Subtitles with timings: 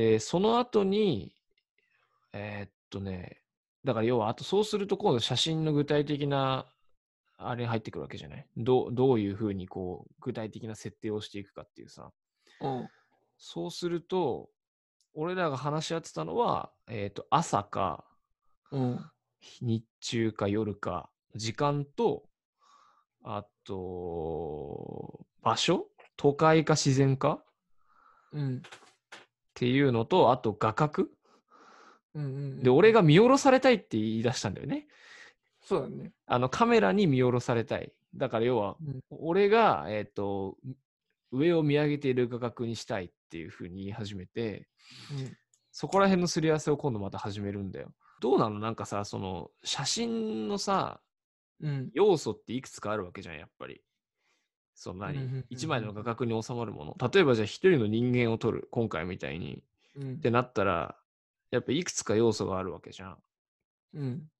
[0.00, 1.34] で、その後に、
[2.32, 3.42] えーっとね、
[3.84, 6.64] だから要は、あとそうすると今度写真の具体的な、
[7.36, 8.46] あれ入ってくるわけじゃない？
[8.56, 12.10] どうどういうふうにこう、具体的な設定をしていくかっていうさ。
[12.62, 12.88] うん。
[13.36, 14.48] そうすると、
[15.12, 18.06] 俺らが話し合ってたのは、えーっと、朝か、
[18.70, 19.10] うん。
[19.60, 22.24] 日中か夜か、時間と、
[23.22, 25.88] あと、場所？
[26.16, 27.44] 都会か自然か？
[28.32, 28.62] うん。
[29.60, 31.08] っていうのと、あと画角
[32.14, 32.62] うんうん。
[32.62, 34.86] で、俺が見下ろされたいって言い出したんだよね。
[35.60, 36.12] そうだね。
[36.24, 37.92] あの、カメラに見下ろされたい。
[38.14, 40.56] だから要は、うん俺が、えっ、と、
[41.30, 44.66] 上を見上げている画角にしたいっていうふうに言い始めて、
[45.72, 47.92] そこら辺のすり合わせを今度また始めるんだよ。
[48.22, 48.60] どうなの？
[48.60, 51.02] なんかさ、その、写真のさ、
[51.60, 51.90] うん。
[51.92, 53.82] 要素っていくつかあるわけじゃん、やっぱり。
[54.80, 57.08] その何一枚の画角に収まるもの。
[57.12, 59.62] 例えばじゃあ一人の人間を撮る、今回みたいに。
[59.94, 60.96] うんってなったら、
[61.50, 63.18] やっぱいくつか要素があるわけじゃん。
[63.94, 64.30] うん。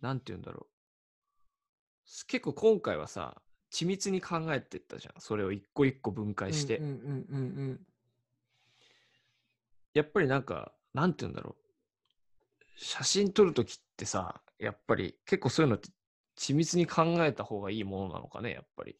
[0.00, 2.26] なんて言うんだろう。
[2.28, 5.20] 結構今回はさ、緻密に考えてったじゃん。
[5.20, 6.78] それを一個一個分解して。
[6.78, 6.92] うんうん
[7.32, 7.38] う
[7.72, 7.80] ん
[9.92, 11.64] やっぱりなんか、なんて言うんだろう。
[12.76, 15.88] 写真撮るときってさ、やっぱり結構そういうのって
[16.38, 18.96] 緻密に考えた方がいいものなのかね、やっぱり。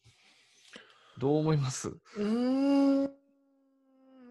[1.17, 1.89] どう思います？
[2.17, 3.03] うん。
[3.03, 3.11] うーん。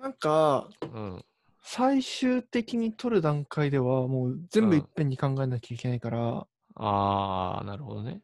[0.01, 1.25] なんか、うん。
[1.62, 8.23] 最終的に取る段階では、もう全部いっぺんに考えなきゃいけないから、あー、なるほどね。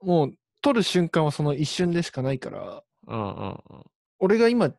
[0.00, 3.60] もう撮る瞬間はその一瞬でしかないから、うんうん
[4.20, 4.74] 俺が今、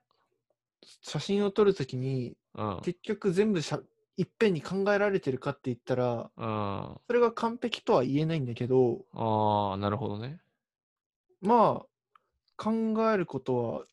[1.02, 2.70] 写真を撮るときに、うん。
[2.78, 2.82] うん。
[2.82, 3.80] 結局全部しゃ
[4.20, 6.98] いっぺんに考えられてるかって言ったら、うん。
[7.08, 10.42] それが完璧とは言えないんだけど、あー、なるほどね。
[11.40, 12.74] まあ、考
[13.14, 13.86] えることは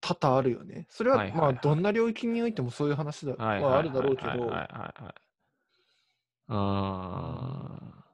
[0.00, 0.86] 多々あるよね。
[0.88, 5.14] それは、はいはいはいまあ、どんな領域においてもそういう話だはいはあるだろうけどはいはい、はいはい。
[6.48, 8.04] あ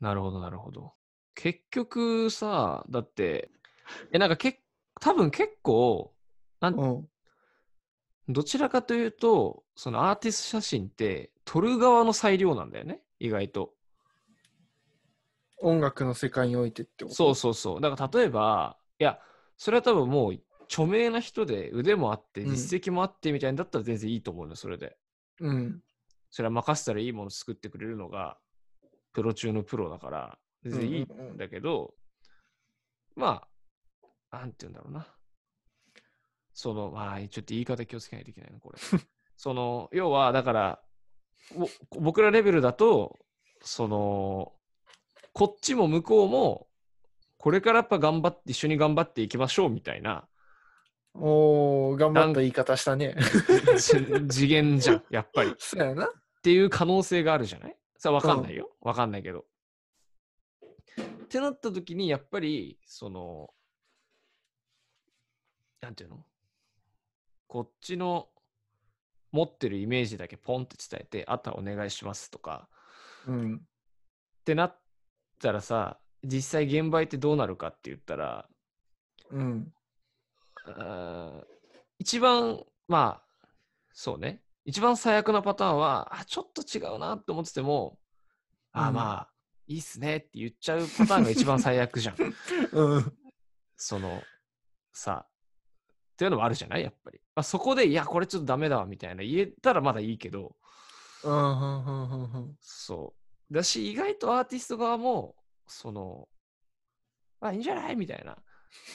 [0.00, 0.94] ー、なるほどなるほど。
[1.36, 3.52] 結局さ、だって、
[4.12, 4.64] え、なんかけ
[5.00, 6.12] 多分結構、
[6.58, 7.08] なんうん。
[8.28, 13.74] どちらかというと、そのアーティスト写真って撮る側の裁量なんだよね、意外と。
[15.60, 17.16] 音楽の世界においてってこと？
[17.16, 17.80] そうそうそう。
[17.80, 19.18] だから例えば、いや、
[19.56, 24.96] それは多分もう著名な人で腕もあって、うん実績もあってみたいんだったら全然いいと思うのよ、それで。
[25.40, 25.82] うん。
[26.30, 28.38] それは任せたらいいもの作ってくれるのが、
[29.14, 31.94] プロ中のプロだから、全然いいんだけど、
[33.16, 33.48] ま
[34.30, 35.06] あ、なんて言うんだろうな。
[36.60, 38.78] その、まあ、ちょっと言い方気をつけないといけないな、これ。
[39.36, 40.82] その、要は、だから、
[41.56, 41.68] ぼ
[42.00, 43.16] 僕らレベルだと、
[43.62, 44.52] その、
[45.32, 46.66] こっちも向こうも、
[47.36, 50.26] これからやっぱ頑張って、一緒に頑張っていきましょうみたいな
[51.14, 53.14] おー、頑張った言い方したね。
[53.78, 55.54] じ次元じゃん、やっぱり。
[55.60, 56.06] そうやな。
[56.06, 56.10] っ
[56.42, 57.76] ていう可能性があるじゃない？
[57.98, 58.68] さあ分かんないよ。
[58.80, 59.46] 分かんないけど。
[61.00, 63.54] ってなった時に、やっぱり、その、
[65.80, 66.24] なんていうの？
[67.48, 68.28] こっちの
[69.32, 72.68] 持ってるイメージだけポンって伝えて、あとはお願いしますとか、
[73.26, 73.56] うん。
[73.56, 73.58] っ
[74.44, 74.80] てなっ
[75.40, 78.48] たらさ、実際現場行ってどうなるかって言ったら、
[79.30, 79.72] うん。
[81.98, 83.48] 一番、まあ、
[83.92, 84.42] そうね。
[84.64, 87.98] 一番最悪なパターンは、あ、ちょっと違うなって思ってても、
[88.72, 89.30] あ、うんまあ、
[89.66, 92.16] いいっすねって言っちゃうパターンが一番最悪じゃん。
[92.72, 93.18] うん。
[93.76, 94.22] その、
[94.92, 95.26] さ、
[96.18, 96.82] っていうのもあるじゃない？
[96.82, 97.20] やっぱり。
[97.36, 100.56] まあ、そこで、いや、これちょっとダメだわみたいな言えたらまだいいけど、
[101.22, 101.32] うん。
[101.32, 101.86] うん。
[101.86, 102.22] うん。
[102.22, 102.56] うん。
[102.60, 103.14] そ
[103.48, 103.54] う。
[103.54, 105.36] だし、意外とアーティスト側も、
[105.68, 106.28] その、
[107.40, 107.94] あ、いいんじゃない？
[107.94, 108.36] みたいな。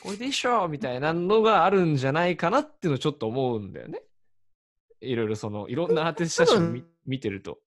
[0.01, 4.01] これでいいっしょみたいなのがあるんじゃないかなっていうのをちょっと思うんだよね。
[4.99, 7.59] いろいろその、いろんなアーティスト写真見見てると。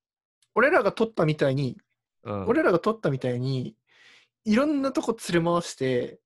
[0.55, 1.79] 俺らが撮ったみたいに、
[2.25, 3.75] うん、俺らが撮ったみたいに、
[4.45, 6.21] いろんなとこ連れ回して、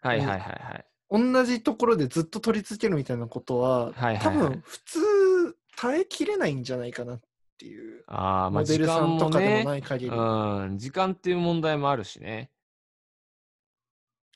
[0.00, 0.86] はいはいはいはい。
[1.10, 4.98] 同じところでずっと撮り続けるみたいなことは、はいはいはい多分普通
[5.76, 7.20] 耐えきれないんじゃないかなっ
[7.58, 8.04] ていう。
[8.06, 9.64] ああ、まあモデルさんとかでもね。
[9.64, 10.10] ない限り。
[10.14, 12.50] うん、時間っていう問題もあるしね。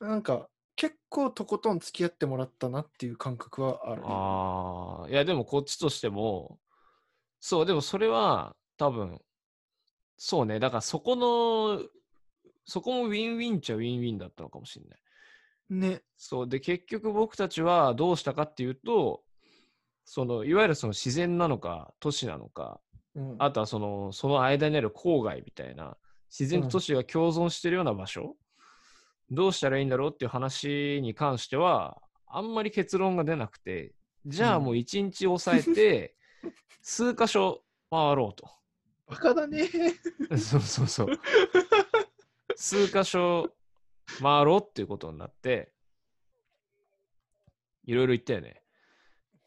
[0.00, 4.02] なんか、結構とことん付き合ってもらったなっていう感覚はある。
[4.04, 6.58] ああ、いやでもこっちとしても、
[7.40, 9.20] そう、でもそれは多分、
[10.16, 11.86] そうね、だからそこの、
[12.66, 14.98] そこもウィンウィンっちゃウィンウィンだったのかもしれない。
[15.70, 16.02] ね。
[16.16, 19.22] そう、で、結局僕たちはどうしたかっていうと、
[20.04, 22.80] その、いわゆるその自然なのか、都市なのか、
[23.14, 25.96] うん、あとはその、その間にある郊外みたいな、
[26.30, 28.36] 自然と都市が共存してるような場所、
[29.30, 33.94] どうしたらいいんだろうっていう話に関しては、あんまり結論が出なくて、
[34.26, 36.14] じゃあもう一日抑えて、
[36.82, 38.50] 数箇所回ろうと。
[39.06, 39.68] バカだね。
[40.36, 41.08] そうそうそう。
[42.56, 43.50] 数箇所
[44.20, 45.72] 回ろうっていうことになって、
[47.84, 48.62] いろいろ言ったよね。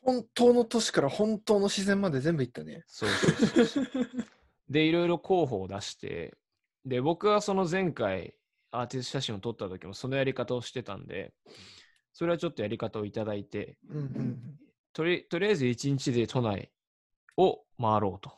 [0.01, 2.83] 本当の都市から本当の自然まで全部行ったね。
[2.87, 3.87] そうそうそうそう。
[4.69, 6.37] で、いろいろ候補を出して、
[6.85, 8.35] で、僕はその前回
[8.71, 11.33] アーティスト写真を撮った時もそのやり方をしてたんで、
[12.13, 14.59] それはちょっとやり方をいただいて、うんうん。
[14.93, 16.71] とりとりあえず1日で都内
[17.37, 18.31] を回ろうと。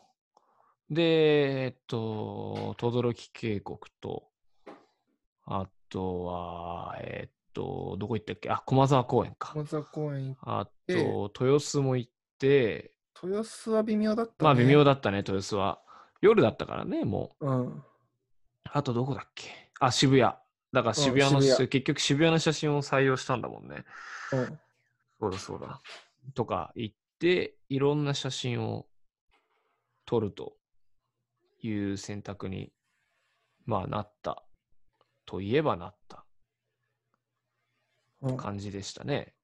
[0.89, 4.27] で、えっと、轟渓谷と、
[5.45, 8.50] あとは、えっと、どこ行ったっけ？
[8.50, 9.53] あ、駒沢公園か。
[9.53, 14.36] 駒沢公園行っあえと、豊洲も行って、豊洲は微妙だったね。
[14.39, 15.81] まあ微妙だったね、豊洲は。
[16.21, 17.50] 夜だったからね、もう。
[17.50, 17.83] うん。
[18.71, 19.50] あとどこだっけ？
[19.80, 20.33] あ、渋谷。
[20.71, 23.83] だから渋谷の、渋谷結局渋谷の写真を採用したんだもんね。
[24.31, 24.59] うん。
[25.19, 25.81] そうだそうだ。
[26.36, 28.86] とか行って、いろんな写真を
[30.06, 30.53] 撮ると
[31.62, 32.71] いう選択に、
[33.65, 34.44] まあなった。
[35.29, 36.25] といえばなった
[38.21, 39.35] うん感じでしたね。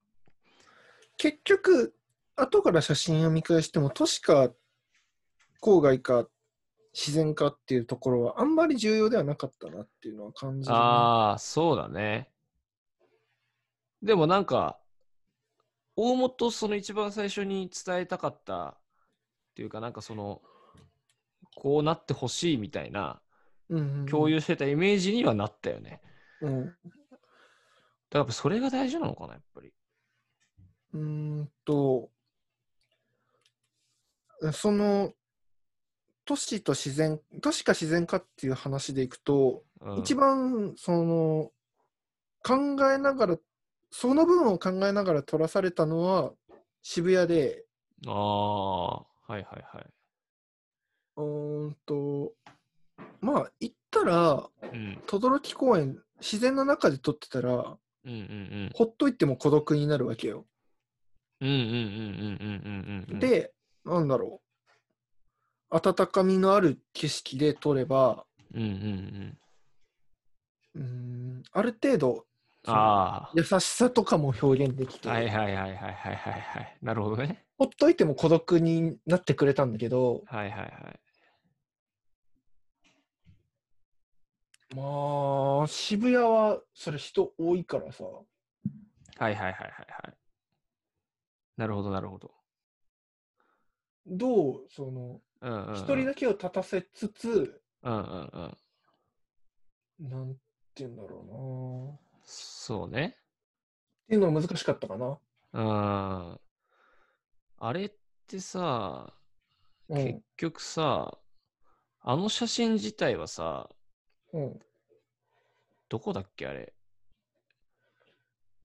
[1.15, 1.93] 結局、
[2.35, 4.51] 後から写真を見返しても、都市か
[5.61, 6.27] 郊外か
[6.91, 10.79] 自然かっていうところはあんまり重要ではなかったなっていうのは感じる、ね。
[10.79, 12.31] ああ、そうだね。
[14.01, 14.79] でもなんか、
[15.95, 18.77] 大元その一番最初に伝えたかったっ
[19.53, 20.41] ていうか、なんかその、
[21.55, 23.24] こうなってほしいみたいなうんうんうん
[24.09, 26.01] 共有してたイメージにはなったよね。
[26.41, 26.65] うん。
[26.65, 26.77] だか
[28.11, 29.73] らやっぱそれが大事なのかな、やっぱり。
[30.93, 31.01] うー
[31.41, 32.09] んと、
[34.53, 35.13] その、
[36.25, 41.51] 都市と自然、都市か自然かっていう話でいくと、うん、一番その
[42.43, 43.37] 考えながら
[43.91, 46.33] その部分を考えながら撮らされたのは
[46.81, 47.63] 渋谷で
[48.07, 49.85] ああ、はいはいはい。
[51.17, 52.33] うーんと
[53.25, 58.13] まあ行ったらうん、轟公園自然の中で撮ってたらうんうんう
[58.67, 58.71] ん。
[58.75, 60.45] ほっといても孤独になるわけよ。
[61.41, 63.51] うんうんうんうんうんうんうん。、で
[63.83, 64.41] なんだろ
[65.71, 69.37] う温かみのある景色で撮ればうんうんうん。
[70.75, 72.25] うーんある程度
[72.67, 76.77] あ優しさとかも表現できて、あ、はいはいはいはいはいはいはい。
[76.81, 77.43] なるほどね。
[77.57, 80.99] ほっといても孤独になってくれたんだけど、はいはいはい。
[84.69, 88.03] まあ、渋谷はそれ人多いからさ、
[89.17, 90.17] はいはいはいはいはい。
[91.57, 92.31] なるほどなるほど。
[94.07, 95.73] どう、その、うんうん、うん。
[95.73, 98.57] 一人だけを立たせつつ、うんうんうん。
[99.99, 100.39] なんて
[100.75, 103.17] 言うんだろそうね。
[104.09, 104.15] うな。
[104.15, 105.19] っていうのは難しかったかな。
[105.53, 106.39] うん。
[107.57, 107.91] あれっ
[108.27, 109.13] てさ、
[109.89, 110.23] う結ん。
[110.37, 111.17] 局さ、
[112.01, 113.69] あの写真自体はさ、
[114.35, 114.59] うん。
[115.87, 116.73] どこだっけあれ？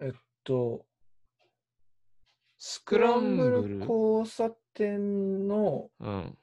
[0.00, 0.12] えっ
[0.42, 0.84] と、
[2.58, 3.78] スクランブル。
[3.86, 6.36] 交差点のうん。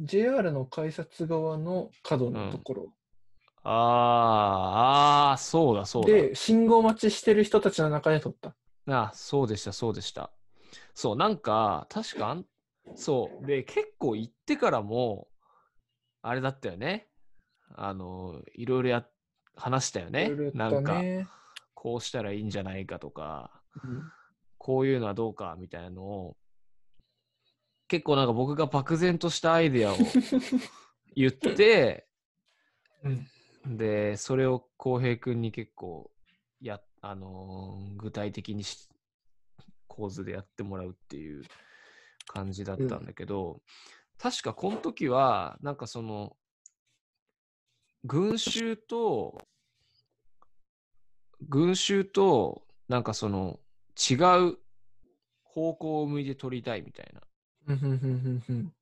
[0.00, 2.92] JR の改札側の角のところ、
[3.62, 6.08] ああ、ああ、そうだそうだ。
[6.08, 8.56] で、信号待ちしてる人たちの中で撮った。
[8.88, 10.32] あ、そうでした、そうでした。
[10.94, 12.44] そう、なんか、確かあん、
[12.96, 13.46] そう。
[13.46, 15.28] で、結構行ってからも、
[16.22, 17.08] あれだったよね。
[17.74, 19.06] あの、いろいろや、
[19.56, 20.26] 話したよね。
[20.26, 21.28] いろいろやったなんか、ね。
[21.74, 23.50] こうしたらいいんじゃないかとか、
[23.82, 24.02] うん
[24.56, 26.36] こういうのはどうかみたいなのを、
[27.86, 29.96] 結構なんか僕が漠然としたアイデアを
[31.14, 32.06] 言って、
[33.02, 33.26] うん
[33.76, 36.10] で、それを浩平君に結構、
[36.60, 38.88] や、あのー具体的にし
[39.86, 41.44] 構図でやってもらうっていう
[42.26, 43.62] 感じだったんだけど、
[44.18, 46.36] 確かこの時は、なんかその、
[48.04, 49.38] 群衆と、
[51.48, 53.58] 群衆と、なんかその、
[53.98, 54.14] 違
[54.50, 54.58] う
[55.42, 57.20] 方向を向いて撮りたいみたいな
[57.68, 58.72] うんうんうんうんうん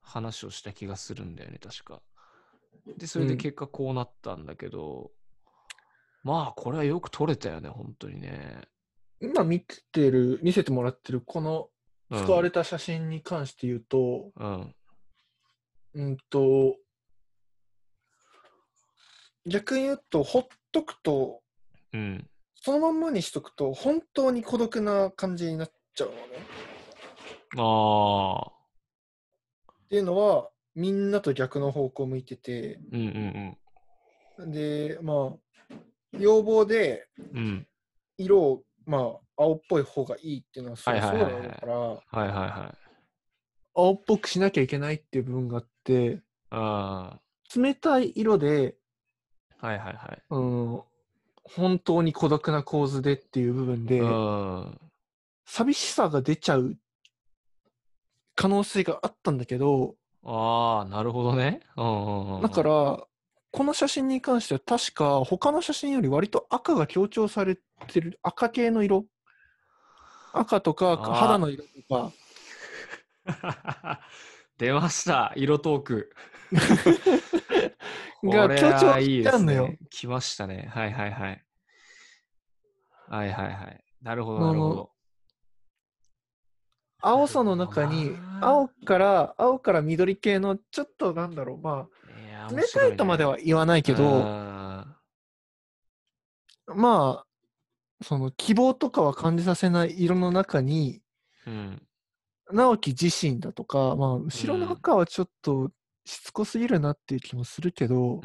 [0.00, 2.02] 話をした気がするんだよね、確か。
[2.96, 5.12] で、それで結果こうなったんだけど、
[6.24, 8.62] まあ、これはよく撮れたよね、本当にね。
[9.20, 11.68] 今見てる、見せてもらってるこの
[12.10, 14.74] うん使われた写真に関して言うと、うん。
[15.94, 16.76] うんと、
[19.46, 21.42] 逆に言うと、ほっとくと、
[21.92, 22.28] うん。
[22.54, 26.20] そのまんまにしとくと、本当に孤独な感じになっちゃうのね。
[27.58, 28.52] ああ。
[29.72, 33.56] っていうのは、みんなと逆の方向向いてて、うん
[34.38, 35.76] うんで、まあ、
[36.18, 37.38] 要望でうん。
[37.38, 37.66] うん。
[38.18, 42.78] 色をまあ、青っぽい方がいいっていうのはそうだから、はいはいはい。
[43.74, 46.20] 青っぽくしなきゃいけないっていう部分があって、
[46.50, 47.18] あ
[47.54, 48.81] 冷たい色で、あ。
[49.62, 50.22] はいはいはい。
[50.30, 50.82] うん、
[51.44, 54.80] 本当に孤独な構図でっていう部分で、うん。
[55.46, 56.76] 寂しさが出ちゃう
[58.34, 61.60] 可能性があったんだけど、ああ、なるほどね。
[61.76, 62.42] うんうんうん。
[62.42, 62.98] だか、ら、
[63.52, 69.04] この写真に関しては確か他の写真より割と赤が強調されてる赤系の色
[70.32, 72.12] 赤とか肌の色とか
[74.58, 76.12] 出ました、色トーク。
[78.22, 79.68] が強調してあるのよ。
[79.68, 79.78] ね。
[79.90, 80.70] 来ましたね。
[80.72, 81.44] はいはいはい。
[83.08, 83.84] はいはいはい。
[84.02, 84.92] なるほどなるほど。
[87.00, 91.88] 青さの中に青から青から緑系のちょっとなんだろうま
[92.48, 94.96] あ冷たいとまでは言わないけど、あ
[96.68, 101.82] まあその希望とかは感じさせない色の中にーうん。
[102.52, 105.70] 直樹自身だとか、まあ、後ろの赤はちょっと
[106.04, 108.20] しつこすぎるなっていう気もするけど、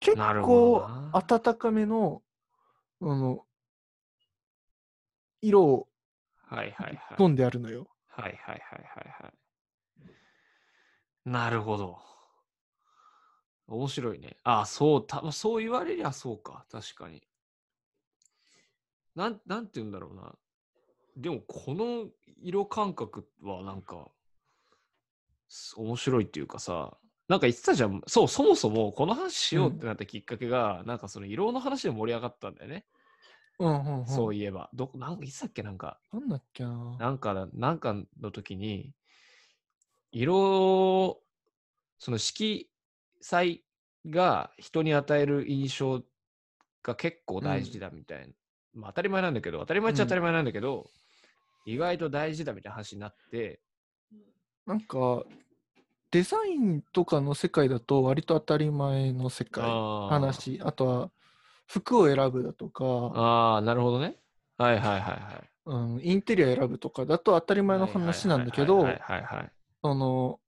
[0.00, 2.22] 結構温かめの
[3.00, 3.46] あの
[5.42, 5.88] 色を
[6.50, 6.56] うん。
[6.56, 7.16] はいはいはい。
[7.16, 7.88] 飛んであるのよ。
[8.08, 9.32] はいはいはいはいはい。
[11.24, 11.98] なるほど。
[13.68, 14.36] 面白いね。
[14.44, 16.64] あそう、たそう言われりゃそうか。
[16.70, 17.26] 確かに。
[19.16, 20.34] なん、なんて言うんだろうな。
[21.16, 22.08] でも、この
[22.40, 24.15] 色感覚はなんか、す
[25.76, 26.96] 面白いっていうかさ、
[27.28, 28.02] なんか言ってたじゃん。
[28.06, 32.86] そう、そもそもこの話しようってなったきっかけが、なんかその色の話で盛り上がったんだよね。
[33.58, 34.06] うんうんうん。
[34.06, 34.70] そういえば。
[34.74, 35.62] どこ、なんかいつだっけ？
[35.62, 36.96] なんか、なんだっけな。
[36.98, 38.92] なんかだ、なんかの時に、
[40.12, 41.20] 色、
[41.98, 42.70] その色
[43.20, 43.64] 彩
[44.08, 46.02] が人に与える印象
[46.82, 48.34] が結構大事だみたいな。
[48.74, 50.90] まあ当たり前なんだけど、当たり前っちゃ当たり前なんだけど、
[51.66, 53.60] 意外と大事だみたいな話になって、
[54.66, 55.24] なんか、
[56.10, 60.60] デザインとかの世界だと割と当たり前の世界、あー話。
[60.62, 61.10] あとは、
[61.66, 64.16] 服を選ぶだとか、ああ、なるほどね。
[64.58, 65.50] はいはいはいはい。
[65.66, 69.52] うん、インテリア選ぶとかだと当たり前の話なんだけどはい、はいはいはい。
[69.82, 70.40] その、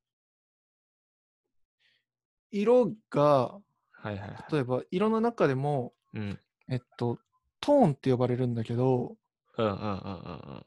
[2.50, 3.60] 色が、は
[4.04, 4.52] いはいはい。
[4.52, 6.38] 例えば色の中でも、うん。
[6.68, 7.18] えっと、
[7.60, 9.16] トーンって呼ばれるんだけど、
[9.56, 10.66] うんうんうんうん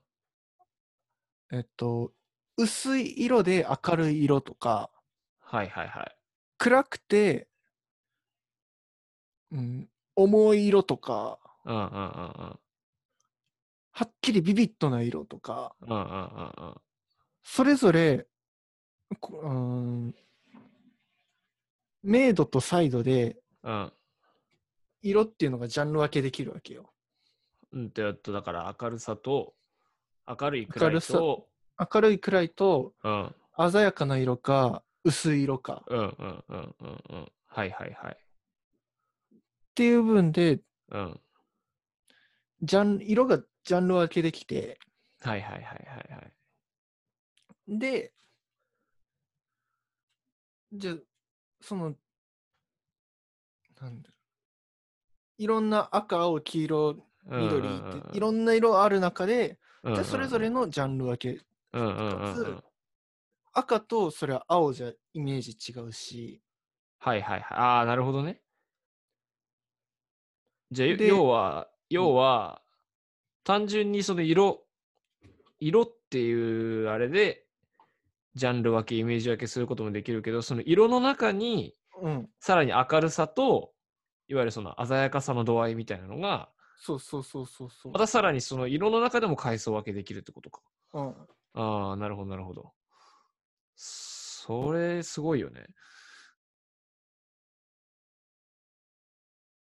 [1.51, 1.58] うん。
[1.58, 2.12] えっと、
[2.58, 4.89] 薄い色で明るい色とか、
[5.39, 6.15] はいはいはい。
[6.58, 7.48] 暗くて、
[9.51, 12.60] うん、重い色とか、うんうんうんうん。
[13.93, 16.75] はっきりビビッドな色とか、うんうんうんうん。
[17.43, 18.27] それぞれ、
[19.20, 20.15] こうーん、
[22.03, 23.93] 明度とサイドでうん。
[25.01, 26.93] 色っていうのがジャンル分けできるわけよ。
[27.72, 29.55] うんと、えっと、だから明るさと、
[30.27, 31.50] 明るい暗い明るさと、
[31.94, 33.36] 明るい暗いとうん、
[33.72, 37.32] 鮮やかな色か薄い色かうん、うん、うん、うん、うん。
[37.48, 38.18] はいはいはい。
[38.18, 39.38] っ
[39.74, 40.60] ていう分で
[40.92, 41.20] うん。
[42.62, 44.80] ジャン色がジャンル分けできて
[45.22, 45.74] はいはいはいは
[46.10, 46.32] いはい。
[47.68, 48.14] で
[50.74, 50.96] じゃあ
[51.62, 51.96] その
[53.82, 54.14] なんだろ
[55.40, 56.96] ういろんな赤青黄色
[57.26, 61.42] 緑っていろんな色ある中でうんじゃあそれぞれのジャンル分け
[61.74, 62.63] うんうんうん
[63.54, 66.42] 赤とそれは青じゃイメージ違うし
[67.01, 67.58] はいはいはい。
[67.58, 68.42] ああ、なるほどね。
[70.70, 72.62] じゃあ、で要は、要は、
[73.44, 74.63] 単純にその色、
[75.60, 76.32] 色ってい
[76.86, 77.48] うあれで、
[78.36, 83.74] ジャンル分け、イメージ分けすることもできるけど、その色の中に、うんさらに明るさと、
[84.28, 90.62] いわゆるその鮮やかさの度合いみたいなのが、そうそうそうそうそうまたさらにその色の中でも階層分けできるってことか。
[90.94, 91.16] うん
[91.53, 92.74] ああ、なるほど、なるほど。
[93.75, 95.65] それ、すごいよね。